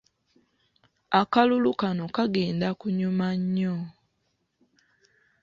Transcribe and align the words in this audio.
Akalulu 1.19 1.71
kano 1.81 2.03
kagenda 2.15 2.67
kunyuma 2.79 3.27
nnyo. 3.41 3.75